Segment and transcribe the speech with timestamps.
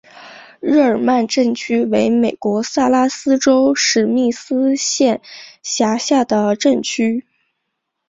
[0.61, 5.21] 日耳曼镇区为美国堪萨斯州史密斯县
[5.61, 7.23] 辖下的镇区。